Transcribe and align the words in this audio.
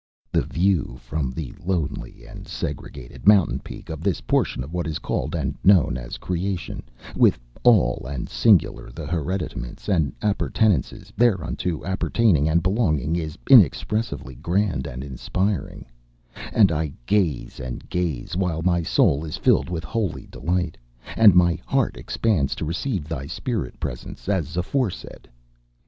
The 0.31 0.41
view 0.41 0.97
from 0.99 1.29
the 1.31 1.53
lonely 1.63 2.25
and 2.25 2.47
segregated 2.47 3.27
mountain 3.27 3.59
peak, 3.59 3.87
of 3.91 4.01
this 4.01 4.19
portion 4.19 4.63
of 4.63 4.73
what 4.73 4.87
is 4.87 4.97
called 4.97 5.35
and 5.35 5.53
known 5.63 5.95
as 5.95 6.17
Creation, 6.17 6.81
with 7.15 7.37
all 7.61 8.07
and 8.09 8.27
singular 8.27 8.89
the 8.89 9.05
hereditaments 9.05 9.87
and 9.87 10.11
appurtenances 10.23 11.13
thereunto 11.15 11.83
appertaining 11.85 12.49
and 12.49 12.63
belonging, 12.63 13.15
is 13.15 13.37
inexpressively 13.47 14.33
grand 14.33 14.87
and 14.87 15.03
inspiring; 15.03 15.85
and 16.51 16.71
I 16.71 16.93
gaze, 17.05 17.59
and 17.59 17.87
gaze, 17.87 18.35
while 18.35 18.63
my 18.63 18.81
soul 18.81 19.23
is 19.23 19.37
filled 19.37 19.69
with 19.69 19.83
holy 19.83 20.25
delight, 20.25 20.77
and 21.15 21.35
my 21.35 21.59
heart 21.67 21.95
expands 21.95 22.55
to 22.55 22.65
receive 22.65 23.07
thy 23.07 23.27
spirit 23.27 23.79
presence, 23.79 24.27
as 24.27 24.57
aforesaid. 24.57 25.29